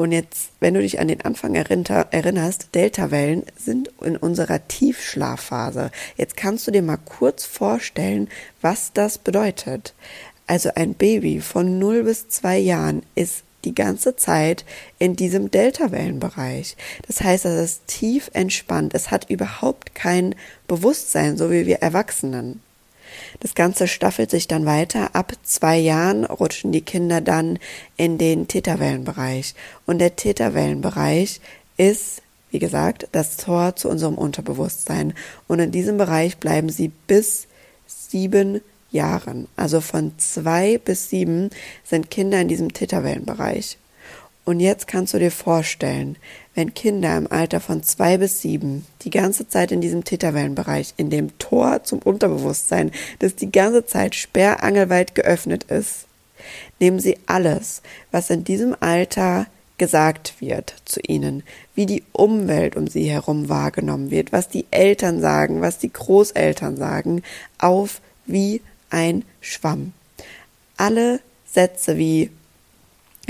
Und 0.00 0.12
jetzt, 0.12 0.52
wenn 0.60 0.72
du 0.72 0.80
dich 0.80 0.98
an 0.98 1.08
den 1.08 1.20
Anfang 1.20 1.54
erinnerst, 1.54 2.74
Deltawellen 2.74 3.42
sind 3.54 3.90
in 4.00 4.16
unserer 4.16 4.66
Tiefschlafphase. 4.66 5.90
Jetzt 6.16 6.38
kannst 6.38 6.66
du 6.66 6.70
dir 6.70 6.80
mal 6.80 6.96
kurz 6.96 7.44
vorstellen, 7.44 8.30
was 8.62 8.94
das 8.94 9.18
bedeutet. 9.18 9.92
Also 10.46 10.70
ein 10.74 10.94
Baby 10.94 11.42
von 11.42 11.78
0 11.78 12.04
bis 12.04 12.30
2 12.30 12.58
Jahren 12.60 13.02
ist 13.14 13.42
die 13.66 13.74
ganze 13.74 14.16
Zeit 14.16 14.64
in 14.98 15.16
diesem 15.16 15.50
Deltawellenbereich. 15.50 16.78
Das 17.06 17.20
heißt, 17.20 17.44
es 17.44 17.72
ist 17.72 17.86
tief 17.86 18.30
entspannt. 18.32 18.94
Es 18.94 19.10
hat 19.10 19.28
überhaupt 19.28 19.94
kein 19.94 20.34
Bewusstsein, 20.66 21.36
so 21.36 21.50
wie 21.50 21.66
wir 21.66 21.82
Erwachsenen. 21.82 22.62
Das 23.40 23.54
Ganze 23.54 23.88
staffelt 23.88 24.30
sich 24.30 24.48
dann 24.48 24.66
weiter. 24.66 25.14
Ab 25.14 25.32
zwei 25.42 25.78
Jahren 25.78 26.24
rutschen 26.24 26.72
die 26.72 26.80
Kinder 26.80 27.20
dann 27.20 27.58
in 27.96 28.18
den 28.18 28.48
Täterwellenbereich. 28.48 29.54
Und 29.86 29.98
der 29.98 30.16
Täterwellenbereich 30.16 31.40
ist, 31.76 32.22
wie 32.50 32.58
gesagt, 32.58 33.08
das 33.12 33.36
Tor 33.36 33.76
zu 33.76 33.88
unserem 33.88 34.16
Unterbewusstsein. 34.16 35.14
Und 35.48 35.60
in 35.60 35.70
diesem 35.70 35.96
Bereich 35.96 36.38
bleiben 36.38 36.68
sie 36.68 36.88
bis 37.06 37.46
sieben 37.86 38.60
Jahren. 38.90 39.48
Also 39.56 39.80
von 39.80 40.12
zwei 40.18 40.78
bis 40.78 41.10
sieben 41.10 41.50
sind 41.84 42.10
Kinder 42.10 42.40
in 42.40 42.48
diesem 42.48 42.72
Täterwellenbereich. 42.72 43.78
Und 44.44 44.60
jetzt 44.60 44.88
kannst 44.88 45.14
du 45.14 45.18
dir 45.18 45.30
vorstellen, 45.30 46.16
wenn 46.60 46.74
Kinder 46.74 47.16
im 47.16 47.32
Alter 47.32 47.58
von 47.58 47.82
zwei 47.82 48.18
bis 48.18 48.42
sieben 48.42 48.84
die 49.00 49.08
ganze 49.08 49.48
Zeit 49.48 49.72
in 49.72 49.80
diesem 49.80 50.04
Täterwellenbereich, 50.04 50.92
in 50.98 51.08
dem 51.08 51.38
Tor 51.38 51.84
zum 51.84 52.00
Unterbewusstsein, 52.00 52.90
das 53.18 53.34
die 53.34 53.50
ganze 53.50 53.86
Zeit 53.86 54.14
sperrangelweit 54.14 55.14
geöffnet 55.14 55.64
ist, 55.64 56.04
nehmen 56.78 57.00
sie 57.00 57.16
alles, 57.24 57.80
was 58.10 58.28
in 58.28 58.44
diesem 58.44 58.76
Alter 58.78 59.46
gesagt 59.78 60.34
wird 60.40 60.74
zu 60.84 61.00
ihnen, 61.00 61.44
wie 61.74 61.86
die 61.86 62.02
Umwelt 62.12 62.76
um 62.76 62.88
sie 62.88 63.04
herum 63.04 63.48
wahrgenommen 63.48 64.10
wird, 64.10 64.30
was 64.30 64.50
die 64.50 64.66
Eltern 64.70 65.22
sagen, 65.22 65.62
was 65.62 65.78
die 65.78 65.90
Großeltern 65.90 66.76
sagen, 66.76 67.22
auf 67.56 68.02
wie 68.26 68.60
ein 68.90 69.24
Schwamm. 69.40 69.94
Alle 70.76 71.20
Sätze 71.46 71.96
wie 71.96 72.30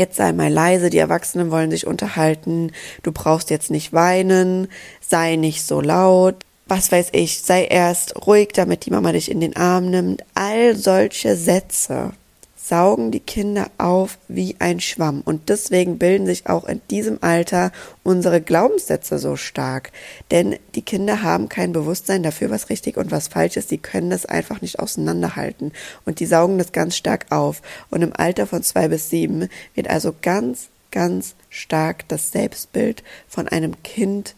Jetzt 0.01 0.17
sei 0.17 0.33
mal 0.33 0.51
leise, 0.51 0.89
die 0.89 0.97
Erwachsenen 0.97 1.51
wollen 1.51 1.71
sich 1.71 1.87
unterhalten, 1.87 2.73
du 3.03 3.13
brauchst 3.13 3.51
jetzt 3.51 3.71
nicht 3.71 3.93
weinen, 3.93 4.69
sei 5.07 5.37
nicht 5.37 5.63
so 5.63 5.83
laut, 5.83 6.37
was 6.67 6.91
weiß 6.91 7.11
ich, 7.13 7.43
sei 7.43 7.67
erst 7.67 8.27
ruhig, 8.27 8.49
damit 8.55 8.87
die 8.87 8.91
Mama 8.93 9.13
dich 9.13 9.31
in 9.31 9.41
den 9.41 9.57
Arm 9.57 9.91
nimmt. 9.91 10.25
All 10.33 10.75
solche 10.75 11.37
Sätze 11.37 12.13
saugen 12.63 13.11
die 13.11 13.21
Kinder 13.21 13.71
auf 13.79 14.19
wie 14.29 14.57
ein 14.59 14.81
Schwamm. 14.81 15.23
Und 15.25 15.49
deswegen 15.49 15.99
bilden 15.99 16.27
sich 16.27 16.47
auch 16.47 16.65
in 16.67 16.81
diesem 16.91 17.19
Alter 17.23 17.73
unsere 18.03 18.41
Glaubenssätze 18.41 19.19
so 19.19 19.37
stark. 19.37 19.93
Denn 20.31 20.57
die 20.75 20.83
Kinder 20.83 21.23
haben 21.23 21.49
kein 21.49 21.73
Bewusstsein 21.73 22.23
dafür, 22.23 22.51
was 22.51 22.69
richtig 22.69 22.97
und 22.97 23.11
was 23.11 23.29
falsch 23.29 23.57
ist. 23.57 23.71
Sie 23.71 23.79
können 23.79 24.11
das 24.11 24.27
einfach 24.27 24.61
nicht 24.61 24.79
auseinanderhalten. 24.79 25.73
Und 26.05 26.21
die 26.21 26.27
saugen 26.27 26.59
das 26.59 26.73
ganz 26.73 26.97
stark 26.97 27.27
auf. 27.31 27.63
Und 27.91 28.03
im 28.03 28.13
Alter 28.15 28.47
von 28.47 28.63
zwei 28.63 28.89
bis 28.89 29.09
sieben 29.09 29.49
wird 29.75 29.89
also 29.89 30.15
ganz, 30.21 30.69
ganz 30.91 31.35
stark 31.49 32.07
das 32.09 32.31
Selbstbild 32.31 33.03
von 33.27 33.49
einem 33.49 33.83
Kind 33.83 34.35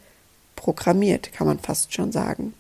programmiert, 0.55 1.33
kann 1.33 1.49
man 1.49 1.59
fast 1.59 1.93
schon 1.93 2.13
sagen. 2.13 2.55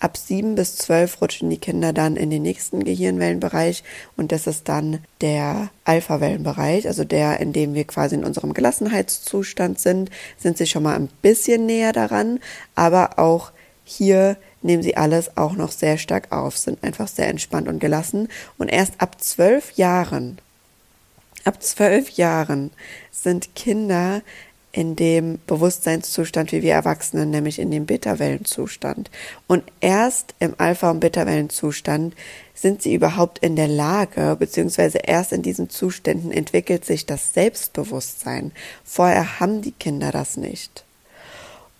Ab 0.00 0.16
sieben 0.16 0.54
bis 0.54 0.76
zwölf 0.76 1.20
rutschen 1.20 1.50
die 1.50 1.58
Kinder 1.58 1.92
dann 1.92 2.14
in 2.14 2.30
den 2.30 2.42
nächsten 2.42 2.84
Gehirnwellenbereich 2.84 3.82
und 4.16 4.30
das 4.30 4.46
ist 4.46 4.68
dann 4.68 5.00
der 5.20 5.70
Alpha-Wellenbereich, 5.84 6.86
also 6.86 7.02
der, 7.02 7.40
in 7.40 7.52
dem 7.52 7.74
wir 7.74 7.84
quasi 7.84 8.14
in 8.14 8.24
unserem 8.24 8.54
Gelassenheitszustand 8.54 9.80
sind, 9.80 10.10
sind 10.36 10.56
sie 10.56 10.66
schon 10.66 10.84
mal 10.84 10.94
ein 10.94 11.08
bisschen 11.20 11.66
näher 11.66 11.92
daran, 11.92 12.38
aber 12.76 13.18
auch 13.18 13.50
hier 13.82 14.36
nehmen 14.62 14.84
sie 14.84 14.96
alles 14.96 15.36
auch 15.36 15.54
noch 15.54 15.72
sehr 15.72 15.98
stark 15.98 16.30
auf, 16.30 16.56
sind 16.56 16.84
einfach 16.84 17.08
sehr 17.08 17.28
entspannt 17.28 17.66
und 17.66 17.80
gelassen 17.80 18.28
und 18.56 18.68
erst 18.68 19.00
ab 19.00 19.20
zwölf 19.20 19.72
Jahren, 19.72 20.38
ab 21.44 21.60
zwölf 21.60 22.10
Jahren 22.10 22.70
sind 23.10 23.56
Kinder 23.56 24.22
in 24.72 24.96
dem 24.96 25.38
Bewusstseinszustand 25.46 26.52
wie 26.52 26.62
wir 26.62 26.74
Erwachsenen, 26.74 27.30
nämlich 27.30 27.58
in 27.58 27.70
dem 27.70 27.86
Bitterwellenzustand. 27.86 29.10
Und 29.46 29.64
erst 29.80 30.34
im 30.38 30.54
Alpha- 30.58 30.90
und 30.90 31.00
Bitterwellenzustand 31.00 32.14
sind 32.54 32.82
sie 32.82 32.94
überhaupt 32.94 33.38
in 33.38 33.56
der 33.56 33.68
Lage, 33.68 34.36
beziehungsweise 34.38 34.98
erst 34.98 35.32
in 35.32 35.42
diesen 35.42 35.70
Zuständen 35.70 36.32
entwickelt 36.32 36.84
sich 36.84 37.06
das 37.06 37.32
Selbstbewusstsein. 37.32 38.52
Vorher 38.84 39.40
haben 39.40 39.62
die 39.62 39.72
Kinder 39.72 40.10
das 40.10 40.36
nicht. 40.36 40.84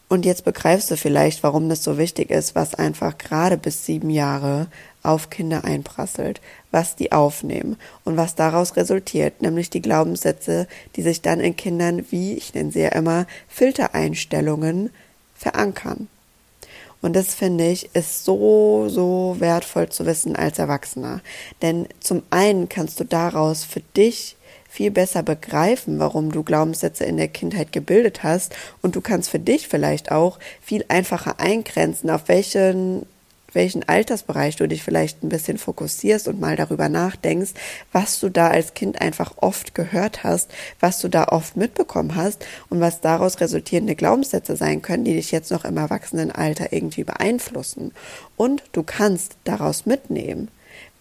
Und 0.09 0.25
jetzt 0.25 0.45
begreifst 0.45 0.91
du 0.91 0.97
vielleicht, 0.97 1.43
warum 1.43 1.69
das 1.69 1.85
so 1.85 1.99
wichtig 1.99 2.31
ist, 2.31 2.55
was 2.55 2.75
einfach 2.75 3.19
gerade 3.19 3.59
bis 3.59 3.85
sieben 3.85 4.09
Jahre 4.09 4.69
auf 5.03 5.29
Kinder 5.29 5.65
einprasselt, 5.65 6.41
was 6.71 6.97
die 6.97 7.13
aufnehmen 7.13 7.77
und 8.05 8.17
was 8.17 8.35
daraus 8.35 8.77
resultiert, 8.77 9.43
nämlich 9.43 9.69
die 9.69 9.83
Glaubenssätze, 9.83 10.67
die 10.97 11.03
sich 11.03 11.21
dann 11.21 11.41
in 11.41 11.57
Kindern, 11.57 12.07
wie 12.11 12.35
ich 12.35 12.55
nenne 12.55 12.73
sie 12.73 12.81
ja 12.81 12.89
immer, 12.89 13.27
Filtereinstellungen 13.49 14.91
verankern. 15.35 16.09
Und 17.01 17.15
das 17.15 17.35
finde 17.35 17.69
ich 17.69 17.95
ist 17.95 18.25
so, 18.25 18.89
so 18.89 19.37
wertvoll 19.39 19.89
zu 19.89 20.05
wissen 20.05 20.35
als 20.35 20.59
Erwachsener. 20.59 21.21
Denn 21.63 21.87
zum 22.01 22.23
einen 22.31 22.69
kannst 22.69 22.99
du 22.99 23.05
daraus 23.05 23.63
für 23.63 23.81
dich 23.97 24.37
viel 24.69 24.91
besser 24.91 25.23
begreifen, 25.23 25.99
warum 25.99 26.31
du 26.31 26.43
Glaubenssätze 26.43 27.05
in 27.05 27.17
der 27.17 27.29
Kindheit 27.29 27.73
gebildet 27.73 28.23
hast 28.23 28.55
und 28.83 28.95
du 28.95 29.01
kannst 29.01 29.31
für 29.31 29.39
dich 29.39 29.67
vielleicht 29.67 30.13
auch 30.13 30.39
viel 30.61 30.85
einfacher 30.89 31.41
eingrenzen, 31.41 32.11
auf 32.11 32.29
welchen 32.29 33.07
welchen 33.53 33.89
Altersbereich 33.89 34.57
du 34.57 34.69
dich 34.69 34.83
vielleicht 34.83 35.23
ein 35.23 35.29
bisschen 35.29 35.59
fokussierst 35.59 36.29
und 36.29 36.41
mal 36.41 36.57
darüber 36.57 36.89
nachdenkst, 36.89 37.53
was 37.93 38.21
du 38.21 38.29
da 38.29 38.49
als 38.49 38.75
Kind 38.75 39.01
einfach 39.01 39.33
oft 39.39 39.75
gehört 39.75 40.23
hast, 40.25 40.51
was 40.81 41.01
du 41.01 41.09
da 41.09 41.25
oft 41.29 41.57
mitbekommen 41.57 42.15
hast 42.15 42.45
und 42.69 42.81
was 42.81 43.01
daraus 43.01 43.41
resultierende 43.41 43.95
Glaubenssätze 43.95 44.57
sein 44.57 44.83
können, 44.83 45.05
die 45.05 45.15
dich 45.15 45.31
jetzt 45.31 45.51
noch 45.51 45.65
im 45.65 45.77
Erwachsenenalter 45.77 46.73
irgendwie 46.73 47.05
beeinflussen. 47.05 47.93
Und 48.37 48.63
du 48.73 48.83
kannst 48.83 49.37
daraus 49.45 49.87
mitnehmen, 49.87 50.49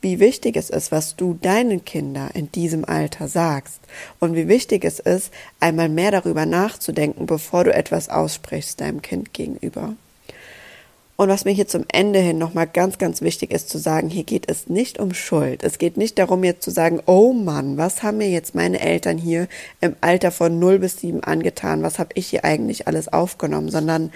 wie 0.01 0.19
wichtig 0.19 0.55
es 0.55 0.69
ist, 0.69 0.91
was 0.91 1.15
du 1.15 1.37
deinen 1.41 1.83
Kindern 1.83 2.29
in 2.33 2.51
diesem 2.51 2.85
Alter 2.85 3.27
sagst 3.27 3.79
und 4.19 4.35
wie 4.35 4.47
wichtig 4.47 4.85
es 4.85 4.99
ist, 4.99 5.31
einmal 5.59 5.89
mehr 5.89 6.11
darüber 6.11 6.45
nachzudenken, 6.45 7.25
bevor 7.25 7.63
du 7.63 7.73
etwas 7.73 8.09
aussprichst 8.09 8.79
deinem 8.79 9.01
Kind 9.01 9.33
gegenüber. 9.33 9.95
Und 11.17 11.29
was 11.29 11.45
mir 11.45 11.51
hier 11.51 11.67
zum 11.67 11.83
Ende 11.87 12.19
hin 12.19 12.37
nochmal 12.37 12.67
ganz, 12.67 12.99
ganz 12.99 13.21
wichtig 13.21 13.49
ist 13.51 13.69
zu 13.69 13.79
sagen, 13.79 14.07
hier 14.07 14.23
geht 14.23 14.47
es 14.51 14.67
nicht 14.67 14.99
um 14.99 15.15
Schuld. 15.15 15.63
Es 15.63 15.79
geht 15.79 15.97
nicht 15.97 16.19
darum, 16.19 16.43
jetzt 16.43 16.61
zu 16.61 16.69
sagen, 16.69 17.01
oh 17.07 17.33
Mann, 17.33 17.75
was 17.75 18.03
haben 18.03 18.19
mir 18.19 18.29
jetzt 18.29 18.53
meine 18.53 18.79
Eltern 18.79 19.17
hier 19.17 19.47
im 19.81 19.95
Alter 19.99 20.29
von 20.29 20.59
0 20.59 20.77
bis 20.77 20.99
7 20.99 21.23
angetan? 21.23 21.81
Was 21.81 21.97
habe 21.97 22.11
ich 22.13 22.27
hier 22.27 22.45
eigentlich 22.45 22.87
alles 22.87 23.11
aufgenommen? 23.11 23.71
Sondern 23.71 24.11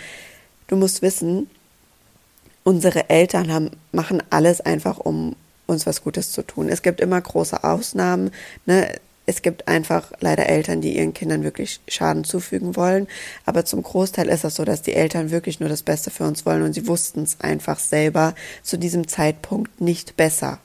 du 0.68 0.76
musst 0.76 1.02
wissen, 1.02 1.50
unsere 2.64 3.10
Eltern 3.10 3.52
haben, 3.52 3.72
machen 3.92 4.22
alles 4.30 4.62
einfach, 4.62 5.00
um 5.00 5.36
uns 5.72 5.86
was 5.86 6.04
Gutes 6.04 6.32
zu 6.32 6.44
tun. 6.44 6.70
Es 6.70 6.82
gibt 6.82 7.02
immer 7.02 7.20
große 7.20 7.64
Ausnahmen. 7.64 8.32
Ne? 8.66 8.94
Es 9.26 9.42
gibt 9.42 9.68
einfach 9.68 10.12
leider 10.20 10.48
Eltern, 10.48 10.82
die 10.82 10.98
ihren 10.98 11.14
Kindern 11.14 11.44
wirklich 11.44 11.80
Schaden 11.88 12.24
zufügen 12.24 12.76
wollen. 12.76 13.08
Aber 13.46 13.66
zum 13.66 13.84
Großteil 13.84 14.28
ist 14.30 14.44
das 14.44 14.56
so, 14.56 14.66
dass 14.66 14.82
die 14.82 14.94
Eltern 14.94 15.32
wirklich 15.32 15.60
nur 15.60 15.70
das 15.70 15.84
Beste 15.84 16.12
für 16.12 16.26
uns 16.26 16.46
wollen 16.46 16.64
und 16.64 16.74
sie 16.74 16.88
wussten 16.88 17.24
es 17.24 17.40
einfach 17.40 17.80
selber 17.80 18.36
zu 18.64 18.78
diesem 18.78 19.08
Zeitpunkt 19.08 19.80
nicht 19.80 20.18
besser. 20.18 20.60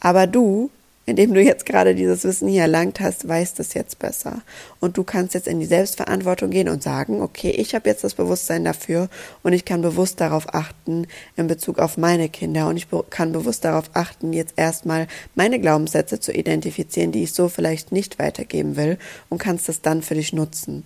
Aber 0.00 0.26
du 0.26 0.70
indem 1.10 1.34
du 1.34 1.42
jetzt 1.42 1.66
gerade 1.66 1.94
dieses 1.94 2.24
Wissen 2.24 2.48
hier 2.48 2.62
erlangt 2.62 3.00
hast, 3.00 3.28
weißt 3.28 3.60
es 3.60 3.74
jetzt 3.74 3.98
besser. 3.98 4.42
Und 4.80 4.96
du 4.96 5.04
kannst 5.04 5.34
jetzt 5.34 5.48
in 5.48 5.60
die 5.60 5.66
Selbstverantwortung 5.66 6.50
gehen 6.50 6.68
und 6.68 6.82
sagen, 6.82 7.20
okay, 7.20 7.50
ich 7.50 7.74
habe 7.74 7.88
jetzt 7.88 8.04
das 8.04 8.14
Bewusstsein 8.14 8.64
dafür 8.64 9.08
und 9.42 9.52
ich 9.52 9.64
kann 9.64 9.82
bewusst 9.82 10.20
darauf 10.20 10.54
achten 10.54 11.06
in 11.36 11.46
Bezug 11.46 11.78
auf 11.78 11.98
meine 11.98 12.28
Kinder 12.28 12.68
und 12.68 12.76
ich 12.76 12.86
kann 13.10 13.32
bewusst 13.32 13.64
darauf 13.64 13.90
achten, 13.94 14.32
jetzt 14.32 14.54
erstmal 14.56 15.08
meine 15.34 15.60
Glaubenssätze 15.60 16.20
zu 16.20 16.32
identifizieren, 16.32 17.12
die 17.12 17.24
ich 17.24 17.32
so 17.32 17.48
vielleicht 17.48 17.92
nicht 17.92 18.18
weitergeben 18.18 18.76
will 18.76 18.98
und 19.28 19.38
kannst 19.38 19.68
das 19.68 19.82
dann 19.82 20.02
für 20.02 20.14
dich 20.14 20.32
nutzen. 20.32 20.84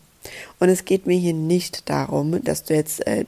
Und 0.58 0.68
es 0.70 0.84
geht 0.84 1.06
mir 1.06 1.18
hier 1.18 1.34
nicht 1.34 1.88
darum, 1.90 2.42
dass 2.42 2.64
du 2.64 2.74
jetzt 2.74 3.06
äh, 3.06 3.26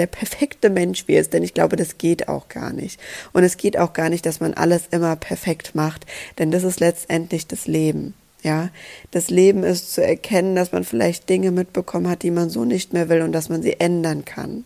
der 0.00 0.06
perfekte 0.06 0.70
Mensch 0.70 1.06
wirst, 1.08 1.34
denn 1.34 1.42
ich 1.42 1.52
glaube, 1.52 1.76
das 1.76 1.98
geht 1.98 2.26
auch 2.26 2.48
gar 2.48 2.72
nicht. 2.72 2.98
Und 3.34 3.44
es 3.44 3.58
geht 3.58 3.78
auch 3.78 3.92
gar 3.92 4.08
nicht, 4.08 4.24
dass 4.24 4.40
man 4.40 4.54
alles 4.54 4.84
immer 4.90 5.14
perfekt 5.14 5.74
macht, 5.74 6.06
denn 6.38 6.50
das 6.50 6.64
ist 6.64 6.80
letztendlich 6.80 7.46
das 7.46 7.66
Leben. 7.66 8.14
Ja, 8.42 8.70
das 9.10 9.28
Leben 9.28 9.62
ist 9.62 9.92
zu 9.92 10.02
erkennen, 10.02 10.56
dass 10.56 10.72
man 10.72 10.84
vielleicht 10.84 11.28
Dinge 11.28 11.50
mitbekommen 11.50 12.08
hat, 12.08 12.22
die 12.22 12.30
man 12.30 12.48
so 12.48 12.64
nicht 12.64 12.94
mehr 12.94 13.10
will 13.10 13.20
und 13.20 13.32
dass 13.32 13.50
man 13.50 13.62
sie 13.62 13.78
ändern 13.78 14.24
kann. 14.24 14.64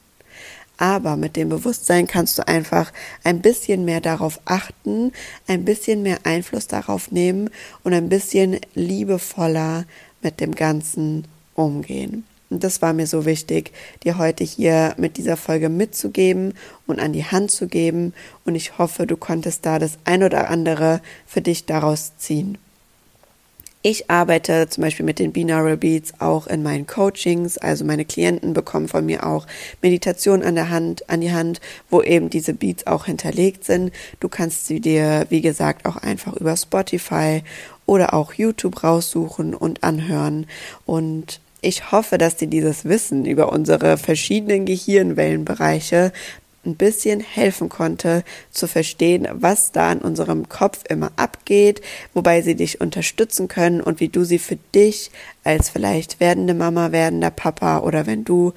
Aber 0.77 1.17
mit 1.17 1.35
dem 1.35 1.49
Bewusstsein 1.49 2.07
kannst 2.07 2.39
du 2.39 2.47
einfach 2.47 2.93
ein 3.25 3.43
bisschen 3.43 3.85
mehr 3.85 4.01
darauf 4.01 4.39
achten, 4.45 5.11
ein 5.49 5.65
bisschen 5.65 6.05
mehr 6.05 6.19
Einfluss 6.23 6.69
darauf 6.69 7.11
nehmen 7.11 7.51
und 7.83 7.93
ein 7.93 8.09
bisschen 8.09 8.61
liebevoller 8.75 9.85
mit 10.23 10.39
dem 10.39 10.55
Ganzen 10.55 11.27
umgehen. 11.57 12.25
Und 12.55 12.63
das 12.63 12.81
war 12.83 12.93
mir 12.93 13.09
so 13.09 13.27
wichtig, 13.27 13.73
dir 14.05 14.17
heute 14.17 14.45
hier 14.45 14.95
mit 14.97 15.17
dieser 15.17 15.37
Folge 15.37 15.69
mitzugeben 15.69 16.55
und 16.87 17.01
an 17.01 17.13
die 17.13 17.25
Hand 17.25 17.51
zu 17.51 17.67
geben. 17.67 18.15
Und 18.45 18.55
ich 18.55 18.79
hoffe, 18.79 19.09
du 19.09 19.17
konntest 19.17 19.67
da 19.67 19.81
das 19.81 19.99
ein 20.05 20.23
oder 20.23 20.49
andere 20.51 21.01
für 21.27 21.41
dich 21.41 21.67
daraus 21.67 22.13
ziehen. 22.17 22.57
Ich 23.83 24.09
arbeite 24.09 24.69
zum 24.69 24.83
Beispiel 24.83 25.05
mit 25.05 25.19
den 25.19 25.33
Binaural 25.33 25.77
Beats 25.77 26.13
auch 26.21 26.47
in 26.47 26.63
meinen 26.63 26.87
Coachings. 26.87 27.59
Also 27.59 27.85
meine 27.85 28.05
Klienten 28.05 28.53
bekommen 28.53 28.87
von 28.87 29.05
mir 29.05 29.27
auch 29.27 29.49
Meditation 29.83 30.45
an 30.45 30.55
der 30.55 30.71
Hand, 30.71 31.11
an 31.11 31.23
die 31.23 31.33
Hand, 31.33 31.61
wo 31.91 32.03
eben 32.03 32.31
diese 32.31 32.55
Beats 32.55 32.87
auch 32.87 33.07
hinterlegt 33.07 33.65
sind. 33.65 33.93
Du 34.21 34.29
kannst 34.29 34.69
sie 34.69 34.79
dir, 34.79 35.27
wie 35.29 35.41
gesagt, 35.41 35.87
auch 35.87 35.97
einfach 35.97 36.35
über 36.35 36.57
Spotify 36.57 37.43
oder 37.85 38.15
auch 38.15 38.33
YouTube 38.33 38.85
raussuchen 38.85 39.55
und 39.55 39.83
anhören. 39.83 40.47
Und 40.87 41.41
ich 41.65 41.93
hoffe, 41.93 42.19
dass 42.19 42.37
dir 42.37 42.49
dieses 42.49 42.85
Wissen 42.85 43.25
über 43.25 43.53
unsere 43.53 43.97
verschiedenen 43.97 44.67
Gehirnwellenbereiche 44.67 46.13
ein 46.65 46.77
bisschen 46.77 47.21
helfen 47.21 47.69
konnte 47.69 48.25
zu 48.51 48.67
verstehen, 48.67 49.29
was 49.33 49.73
da 49.73 49.93
in 49.93 49.99
unserem 49.99 50.49
Kopf 50.49 50.85
immer 50.89 51.13
abgeht, 51.17 51.81
wobei 52.15 52.43
sie 52.43 52.55
dich 52.55 52.81
unterstützen 52.81 53.49
können 53.49 53.81
und 53.81 54.01
wie 54.01 54.09
du 54.09 54.25
sie 54.25 54.39
für 54.39 54.59
dich 54.75 55.11
als 55.43 55.69
vielleicht 55.69 56.21
werdende 56.21 56.55
Mama, 56.55 56.93
werdender 56.93 57.31
Papa 57.31 57.81
oder 57.81 58.07
wenn 58.07 58.25
du 58.25 58.53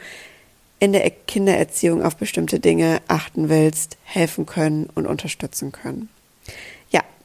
in 0.79 0.93
der 0.93 1.09
Kindererziehung 1.09 2.03
auf 2.03 2.15
bestimmte 2.15 2.59
Dinge 2.59 3.01
achten 3.07 3.49
willst, 3.49 3.97
helfen 4.03 4.45
können 4.45 4.87
und 4.93 5.07
unterstützen 5.07 5.71
können. 5.71 6.09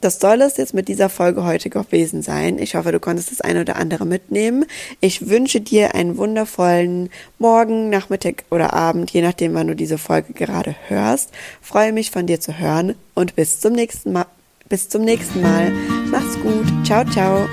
Das 0.03 0.19
soll 0.19 0.43
es 0.43 0.57
jetzt 0.57 0.75
mit 0.75 0.88
dieser 0.88 1.09
Folge 1.09 1.45
heute 1.45 1.71
gewesen 1.71 2.23
sein. 2.23 2.59
Ich 2.59 2.75
hoffe, 2.75 2.91
du 2.91 2.99
konntest 2.99 3.31
das 3.31 3.41
eine 3.41 3.61
oder 3.61 3.77
andere 3.77 4.05
mitnehmen. 4.05 4.67
Ich 5.01 5.29
wünsche 5.29 5.61
dir 5.61 5.95
einen 5.95 6.17
wundervollen 6.17 7.09
Morgen, 7.38 7.88
Nachmittag 7.88 8.45
oder 8.51 8.73
Abend, 8.73 9.12
je 9.12 9.23
nachdem, 9.23 9.55
wann 9.55 9.69
du 9.69 9.77
diese 9.77 9.99
Folge 9.99 10.33
gerade 10.33 10.75
hörst. 10.88 11.31
Freue 11.61 11.93
mich 11.93 12.11
von 12.11 12.27
dir 12.27 12.41
zu 12.41 12.59
hören 12.59 12.97
und 13.15 13.37
bis 13.37 13.61
zum 13.61 13.75
nächsten 13.75 14.12
Mal. 14.12 14.27
Bis 14.69 14.88
zum 14.88 15.03
nächsten 15.03 15.41
Mal. 15.41 15.71
Mach's 16.11 16.35
gut. 16.41 16.67
Ciao, 16.85 17.05
ciao. 17.05 17.47